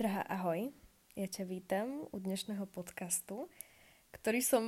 [0.00, 0.72] Drahá, ahoj.
[1.12, 3.52] Ja ťa vítam u dnešného podcastu,
[4.16, 4.64] ktorý som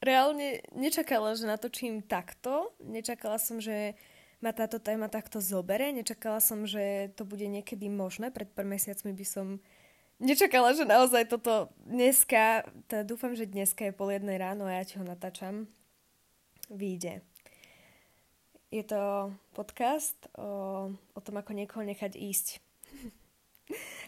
[0.00, 2.72] reálne nečakala, že natočím takto.
[2.80, 3.92] Nečakala som, že
[4.40, 5.92] ma táto téma takto zobere.
[5.92, 8.32] Nečakala som, že to bude niekedy možné.
[8.32, 9.60] Pred pár mesiacmi by som
[10.16, 14.88] nečakala, že naozaj toto dneska, teda dúfam, že dneska je pol jednej ráno a ja
[14.88, 15.68] ti ho natáčam,
[16.72, 17.20] vyjde.
[18.72, 22.64] Je to podcast o, o tom, ako niekoho nechať ísť.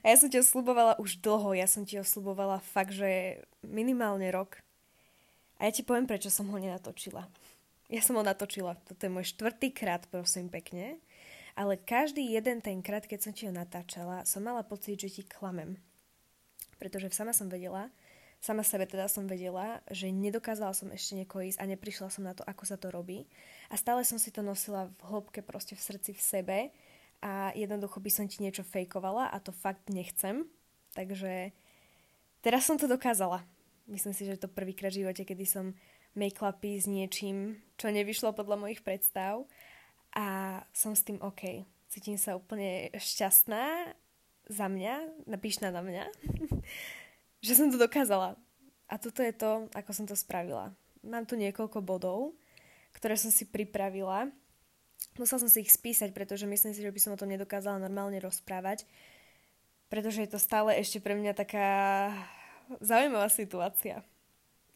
[0.02, 3.42] A ja som ti ho slubovala už dlho, ja som ti ho slubovala fakt, že
[3.62, 4.58] minimálne rok.
[5.62, 7.30] A ja ti poviem, prečo som ho nenatočila.
[7.86, 10.98] Ja som ho natočila, toto je môj štvrtý krát, prosím pekne.
[11.52, 15.22] Ale každý jeden ten krát, keď som ti ho natáčala, som mala pocit, že ti
[15.22, 15.76] klamem.
[16.80, 17.92] Pretože sama som vedela,
[18.42, 22.34] sama sebe teda som vedela, že nedokázala som ešte niekoho ísť a neprišla som na
[22.34, 23.28] to, ako sa to robí.
[23.70, 26.58] A stále som si to nosila v hĺbke, proste v srdci, v sebe
[27.22, 30.50] a jednoducho by som ti niečo fejkovala a to fakt nechcem.
[30.92, 31.54] Takže
[32.42, 33.46] teraz som to dokázala.
[33.86, 35.78] Myslím si, že to prvýkrát v živote, kedy som
[36.18, 39.46] make-upy s niečím, čo nevyšlo podľa mojich predstav
[40.12, 41.64] a som s tým OK.
[41.88, 43.94] Cítim sa úplne šťastná
[44.50, 46.04] za mňa, napíšna na mňa,
[47.46, 48.36] že som to dokázala.
[48.92, 50.74] A toto je to, ako som to spravila.
[51.00, 52.36] Mám tu niekoľko bodov,
[52.92, 54.28] ktoré som si pripravila
[55.18, 58.20] Musel som si ich spísať, pretože myslím si, že by som o tom nedokázala normálne
[58.22, 58.86] rozprávať,
[59.92, 61.68] pretože je to stále ešte pre mňa taká
[62.80, 64.00] zaujímavá situácia.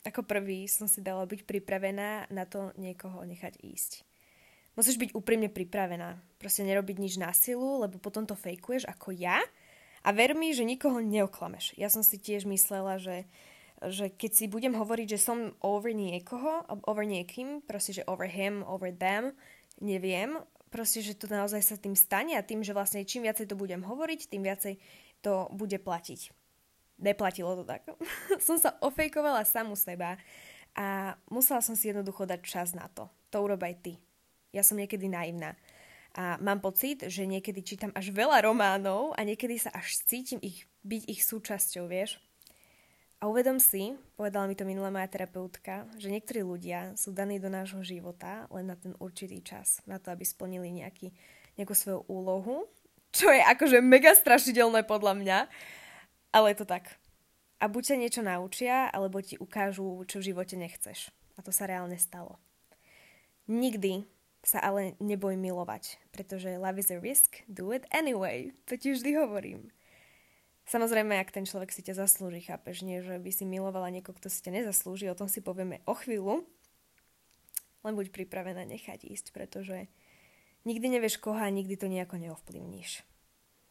[0.06, 4.06] Ako prvý som si dala byť pripravená na to niekoho nechať ísť.
[4.76, 6.20] Musíš byť úprimne pripravená.
[6.36, 9.40] Proste nerobiť nič na silu, lebo potom to fejkuješ ako ja
[10.06, 11.74] a ver mi, že nikoho neoklameš.
[11.80, 13.26] Ja som si tiež myslela, že,
[13.82, 18.62] že keď si budem hovoriť, že som over niekoho, over niekým, proste, že over him,
[18.68, 19.32] over them,
[19.80, 23.56] neviem, proste, že to naozaj sa tým stane a tým, že vlastne čím viacej to
[23.56, 24.76] budem hovoriť, tým viacej
[25.24, 26.32] to bude platiť.
[27.00, 27.84] Neplatilo to tak.
[28.46, 30.16] som sa ofejkovala samu seba
[30.76, 33.08] a musela som si jednoducho dať čas na to.
[33.32, 33.92] To urob aj ty.
[34.52, 35.56] Ja som niekedy naivná.
[36.16, 40.64] A mám pocit, že niekedy čítam až veľa románov a niekedy sa až cítim ich,
[40.80, 42.16] byť ich súčasťou, vieš.
[43.16, 47.48] A uvedom si, povedala mi to minulá moja terapeutka, že niektorí ľudia sú daní do
[47.48, 51.16] nášho života len na ten určitý čas, na to, aby splnili nejaký,
[51.56, 52.68] nejakú svoju úlohu,
[53.16, 55.38] čo je akože mega strašidelné podľa mňa,
[56.36, 57.00] ale je to tak.
[57.56, 61.08] A buď sa niečo naučia, alebo ti ukážu, čo v živote nechceš.
[61.36, 62.36] A to sa reálne stalo.
[63.48, 64.04] Nikdy
[64.44, 68.52] sa ale neboj milovať, pretože love is a risk, do it anyway.
[68.68, 69.72] To ti vždy hovorím.
[70.66, 74.26] Samozrejme, ak ten človek si ťa zaslúži, chápeš, nie, že by si milovala niekoho, kto
[74.26, 76.42] si ťa nezaslúži, o tom si povieme o chvíľu.
[77.86, 79.86] Len buď pripravená nechať ísť, pretože
[80.66, 83.06] nikdy nevieš koho a nikdy to nejako neovplyvníš.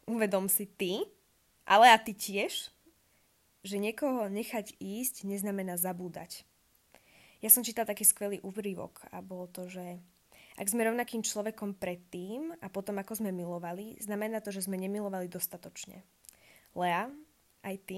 [0.07, 1.03] Uvedom si ty,
[1.67, 2.71] ale a ty tiež,
[3.67, 6.47] že niekoho nechať ísť neznamená zabúdať.
[7.43, 9.99] Ja som čítala taký skvelý úryvok a bolo to, že
[10.55, 15.27] ak sme rovnakým človekom predtým a potom ako sme milovali, znamená to, že sme nemilovali
[15.27, 15.99] dostatočne.
[16.75, 17.09] Lea,
[17.63, 17.97] aj ty,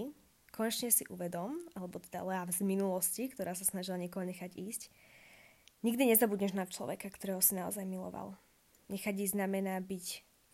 [0.53, 4.81] konečne si uvedom, alebo teda Lea z minulosti, ktorá sa snažila niekoho nechať ísť,
[5.81, 8.37] nikdy nezabudneš na človeka, ktorého si naozaj miloval.
[8.87, 10.05] Nechať ísť znamená byť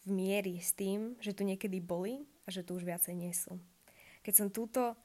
[0.03, 3.55] v miery s tým, že tu niekedy boli a že tu už viacej nie sú.
[4.23, 4.95] Keď som túto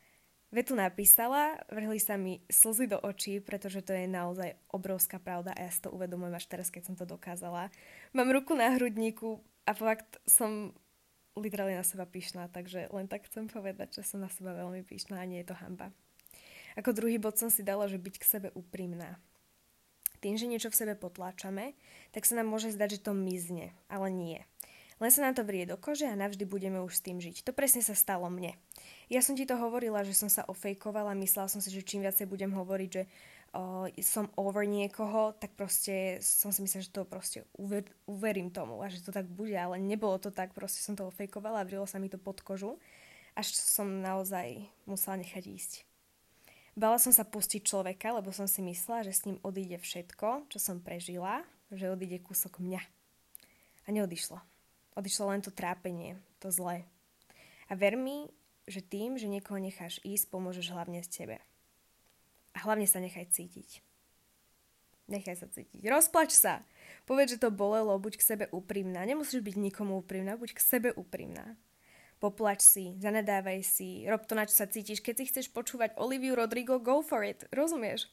[0.48, 5.68] vetu napísala, vrhli sa mi slzy do očí, pretože to je naozaj obrovská pravda a
[5.68, 7.70] ja si to uvedomujem až teraz, keď som to dokázala.
[8.16, 10.72] Mám ruku na hrudníku a fakt som
[11.38, 15.18] literálne na seba pyšná, takže len tak chcem povedať, že som na seba veľmi pyšná
[15.18, 15.94] a nie je to hamba.
[16.78, 19.18] Ako druhý bod som si dala, že byť k sebe úprimná.
[20.18, 21.78] Tým, že niečo v sebe potláčame,
[22.10, 24.42] tak sa nám môže zdať, že to mizne, ale nie.
[24.98, 27.46] Len sa nám to vrie do kože a navždy budeme už s tým žiť.
[27.46, 28.58] To presne sa stalo mne.
[29.06, 32.26] Ja som ti to hovorila, že som sa ofejkovala, myslela som si, že čím viacej
[32.26, 33.02] budem hovoriť, že
[34.04, 38.92] som over niekoho, tak proste som si myslela, že to proste uver, uverím tomu a
[38.92, 41.96] že to tak bude, ale nebolo to tak, proste som to ofejkovala a vrilo sa
[41.96, 42.76] mi to pod kožu,
[43.32, 45.72] až som naozaj musela nechať ísť.
[46.78, 50.58] Bala som sa pustiť človeka, lebo som si myslela, že s ním odíde všetko, čo
[50.62, 51.42] som prežila,
[51.74, 52.82] že odíde kúsok mňa.
[53.82, 54.38] A neodišlo.
[54.94, 56.86] Odišlo len to trápenie, to zlé.
[57.66, 58.30] A ver mi,
[58.70, 61.36] že tým, že niekoho necháš ísť, pomôžeš hlavne z tebe.
[62.54, 63.82] A hlavne sa nechaj cítiť.
[65.08, 65.80] Nechaj sa cítiť.
[65.88, 66.60] Rozplač sa.
[67.08, 69.08] Povedz, že to bolelo, buď k sebe úprimná.
[69.08, 71.56] Nemusíš byť nikomu úprimná, buď k sebe úprimná.
[72.18, 75.00] Poplač si, zanedávaj si, rob to, na čo sa cítiš.
[75.00, 77.46] Keď si chceš počúvať Oliviu Rodrigo, go for it.
[77.54, 78.10] Rozumieš?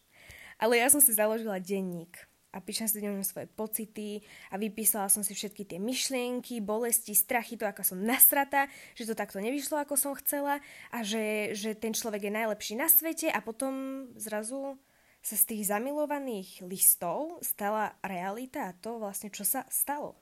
[0.55, 2.15] Ale ja som si založila denník.
[2.55, 7.59] A píšem si do svoje pocity a vypísala som si všetky tie myšlienky, bolesti, strachy,
[7.59, 10.63] to ako som nasrata, že to takto nevyšlo, ako som chcela
[10.95, 14.79] a že, že ten človek je najlepší na svete a potom zrazu
[15.19, 20.15] sa z tých zamilovaných listov stala realita a to vlastne, čo sa stalo.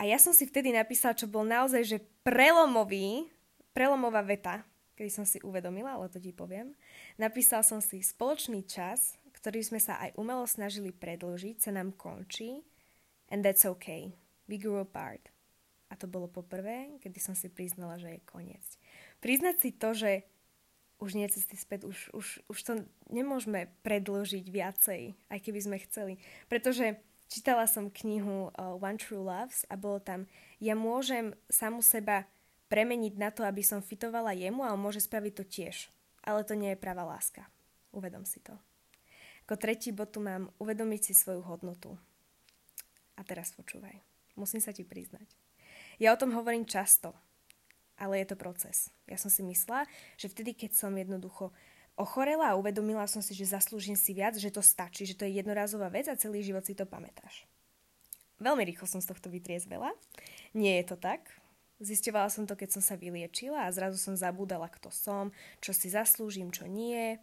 [0.00, 3.30] A ja som si vtedy napísala, čo bol naozaj, že prelomový,
[3.76, 4.66] prelomová veta,
[4.96, 6.72] kedy som si uvedomila, ale to ti poviem.
[7.20, 12.60] Napísal som si, spoločný čas ktorý sme sa aj umelo snažili predložiť, sa nám končí
[13.32, 14.12] and that's okay.
[14.50, 15.32] We grew apart.
[15.90, 18.62] A to bolo poprvé, kedy som si priznala, že je koniec.
[19.18, 20.22] Priznať si to, že
[21.00, 22.72] už nie cesty späť, už, už, už to
[23.08, 26.20] nemôžeme predložiť viacej, aj keby sme chceli.
[26.46, 30.28] Pretože čítala som knihu uh, One True Loves a bolo tam,
[30.60, 32.28] ja môžem samu seba
[32.70, 35.90] premeniť na to, aby som fitovala jemu a on môže spraviť to tiež.
[36.22, 37.48] Ale to nie je pravá láska.
[37.90, 38.54] Uvedom si to.
[39.50, 41.98] Ako tretí bod tu mám uvedomiť si svoju hodnotu.
[43.18, 43.98] A teraz počúvaj.
[44.38, 45.26] Musím sa ti priznať.
[45.98, 47.18] Ja o tom hovorím často,
[47.98, 48.94] ale je to proces.
[49.10, 51.50] Ja som si myslela, že vtedy, keď som jednoducho
[51.98, 55.42] ochorela a uvedomila som si, že zaslúžim si viac, že to stačí, že to je
[55.42, 57.42] jednorázová vec a celý život si to pamätáš.
[58.38, 59.90] Veľmi rýchlo som z tohto vytriezvela.
[60.54, 61.26] Nie je to tak.
[61.82, 65.90] Zisťovala som to, keď som sa vyliečila a zrazu som zabúdala, kto som, čo si
[65.90, 67.18] zaslúžim, čo nie.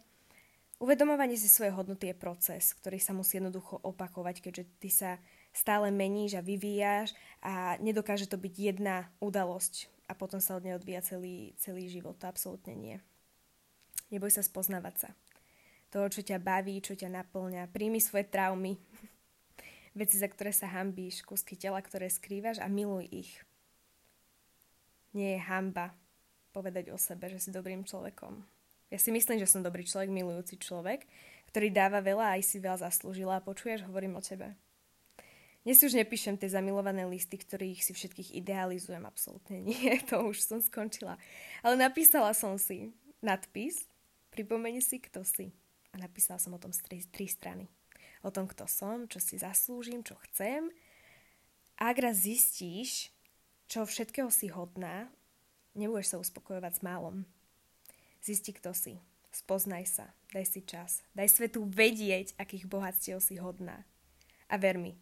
[0.78, 5.18] Uvedomovanie si svojej hodnoty je proces, ktorý sa musí jednoducho opakovať, keďže ty sa
[5.50, 10.78] stále meníš a vyvíjaš a nedokáže to byť jedna udalosť a potom sa od nej
[10.78, 12.14] odvíja celý, celý život.
[12.22, 12.96] To absolútne nie.
[14.14, 15.10] Neboj sa spoznávať sa.
[15.90, 17.74] To, čo ťa baví, čo ťa naplňa.
[17.74, 18.78] Príjmi svoje traumy,
[19.98, 23.32] veci, za ktoré sa hambíš, kúsky tela, ktoré skrývaš a miluj ich.
[25.10, 25.90] Nie je hamba
[26.54, 28.57] povedať o sebe, že si dobrým človekom.
[28.88, 31.04] Ja si myslím, že som dobrý človek, milujúci človek,
[31.52, 34.56] ktorý dáva veľa a aj si veľa zaslúžila a počuješ, hovorím o tebe.
[35.68, 40.64] Dnes už nepíšem tie zamilované listy, ktorých si všetkých idealizujem, absolútne nie, to už som
[40.64, 41.20] skončila.
[41.60, 43.84] Ale napísala som si nadpis,
[44.32, 45.52] pripomeni si, kto si.
[45.92, 47.68] A napísala som o tom z tri, tri strany.
[48.24, 50.72] O tom, kto som, čo si zaslúžim, čo chcem.
[51.76, 53.12] A ak raz zistíš,
[53.68, 55.12] čo všetkého si hodná,
[55.76, 57.28] nebudeš sa uspokojovať s málom.
[58.22, 58.98] Zisti, kto si.
[59.30, 60.06] Spoznaj sa.
[60.34, 61.04] Daj si čas.
[61.14, 63.86] Daj svetu vedieť, akých bohatstiev si hodná.
[64.48, 64.96] A ver mi,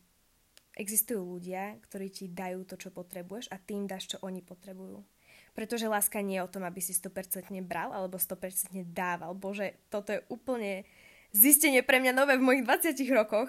[0.76, 5.00] existujú ľudia, ktorí ti dajú to, čo potrebuješ a tým dáš, čo oni potrebujú.
[5.56, 9.32] Pretože láska nie je o tom, aby si 100% bral alebo 100% dával.
[9.32, 10.84] Bože, toto je úplne
[11.32, 13.48] zistenie pre mňa nové v mojich 20 rokoch.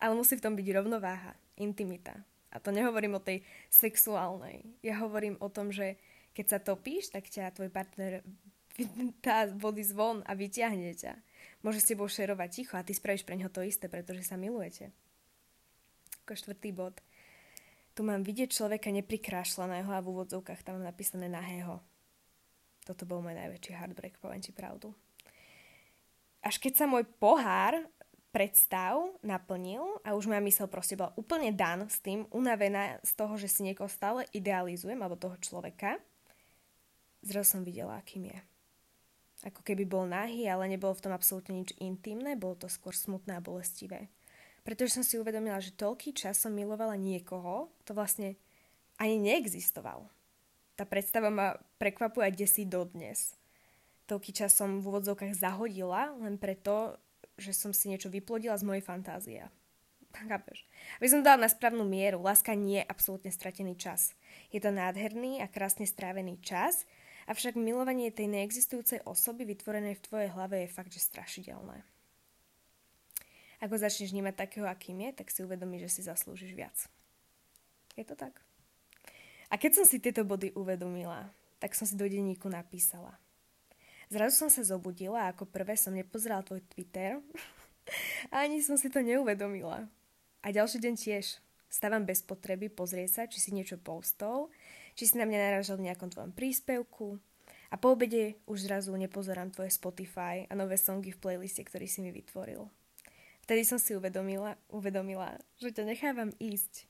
[0.00, 2.16] Ale musí v tom byť rovnováha, intimita.
[2.52, 4.64] A to nehovorím o tej sexuálnej.
[4.84, 5.96] Ja hovorím o tom, že
[6.32, 8.24] keď sa topíš, tak ťa tvoj partner
[9.24, 11.12] tá vody zvon a vyťahne ťa.
[11.60, 14.92] Môže s tebou šerovať ticho a ty spravíš pre neho to isté, pretože sa milujete.
[16.24, 16.96] Ako štvrtý bod.
[17.92, 21.82] Tu mám vidieť človeka neprikrášleného a v úvodzovkách tam mám napísané nahého.
[22.86, 24.96] Toto bol môj najväčší heartbreak, poviem ti pravdu.
[26.40, 27.76] Až keď sa môj pohár
[28.32, 33.36] predstav naplnil a už moja mysel proste bola úplne dan s tým, unavená z toho,
[33.36, 35.98] že si niekoho stále idealizujem, alebo toho človeka,
[37.20, 38.38] zrazu som videla, akým je
[39.40, 43.40] ako keby bol nahý, ale nebolo v tom absolútne nič intimné, bolo to skôr smutné
[43.40, 44.12] a bolestivé.
[44.60, 48.36] Pretože som si uvedomila, že toľký čas som milovala niekoho, to vlastne
[49.00, 50.04] ani neexistoval.
[50.76, 53.36] Tá predstava ma prekvapuje aj desi dodnes.
[54.04, 57.00] Toľký čas som v úvodzovkách zahodila len preto,
[57.40, 59.40] že som si niečo vyplodila z mojej fantázie.
[60.10, 60.66] Chápeš?
[60.98, 64.18] Aby som dala na správnu mieru, láska nie je absolútne stratený čas.
[64.50, 66.84] Je to nádherný a krásne strávený čas,
[67.30, 71.86] Avšak milovanie tej neexistujúcej osoby vytvorenej v tvojej hlave je fakt, že strašidelné.
[73.62, 76.74] Ako začneš vnímať takého, akým je, tak si uvedomí, že si zaslúžiš viac.
[77.94, 78.34] Je to tak?
[79.46, 81.30] A keď som si tieto body uvedomila,
[81.62, 83.14] tak som si do denníku napísala.
[84.10, 87.22] Zrazu som sa zobudila a ako prvé som nepozerala tvoj Twitter
[88.34, 89.86] a ani som si to neuvedomila.
[90.42, 91.38] A ďalší deň tiež.
[91.70, 94.50] Stávam bez potreby pozrieť sa, či si niečo postol
[95.00, 97.16] či si na mňa narážal v nejakom tvojom príspevku.
[97.72, 102.04] A po obede už zrazu nepozerám tvoje Spotify a nové songy v playliste, ktorý si
[102.04, 102.68] mi vytvoril.
[103.48, 106.84] Vtedy som si uvedomila, uvedomila, že ťa nechávam ísť.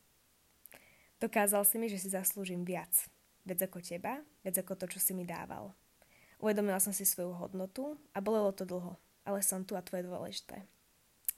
[1.22, 2.90] Dokázal si mi, že si zaslúžim viac.
[3.46, 5.70] Viac ako teba, viac ako to, čo si mi dával.
[6.42, 10.66] Uvedomila som si svoju hodnotu a bolelo to dlho, ale som tu a tvoje dôležité.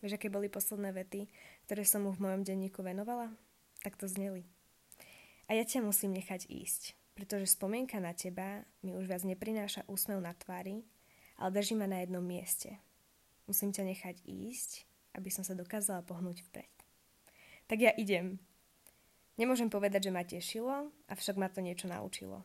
[0.01, 1.29] Vieš, aké boli posledné vety,
[1.69, 3.29] ktoré som mu v mojom denníku venovala?
[3.85, 4.49] Tak to zneli.
[5.47, 10.23] A ja ťa musím nechať ísť, pretože spomienka na teba mi už viac neprináša úsmev
[10.23, 10.87] na tvári,
[11.39, 12.79] ale drží ma na jednom mieste.
[13.47, 16.73] Musím ťa nechať ísť aby som sa dokázala pohnúť vpred.
[17.69, 18.41] Tak ja idem.
[19.41, 22.45] Nemôžem povedať, že ma tešilo, avšak ma to niečo naučilo.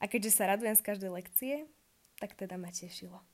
[0.00, 1.54] A keďže sa radujem z každej lekcie,
[2.20, 3.24] tak teda ma tešilo.